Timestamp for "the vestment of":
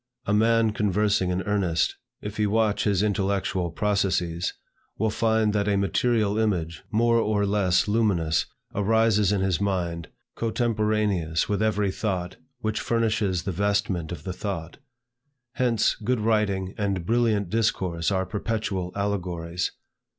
13.43-14.23